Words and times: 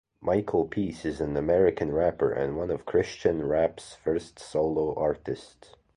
Michael 0.23 0.65
Peace 0.65 1.05
is 1.05 1.21
an 1.21 1.37
American 1.37 1.91
rapper 1.93 2.31
and 2.33 2.57
one 2.57 2.71
of 2.71 2.87
Christian 2.87 3.47
rap's 3.47 3.93
first 3.93 4.39
solo 4.39 4.95
artists. 4.95 5.75